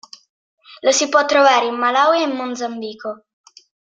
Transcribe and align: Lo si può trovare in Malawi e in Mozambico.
Lo 0.81 0.91
si 0.91 1.09
può 1.09 1.25
trovare 1.25 1.67
in 1.67 1.75
Malawi 1.75 2.21
e 2.21 2.23
in 2.23 2.35
Mozambico. 2.35 3.25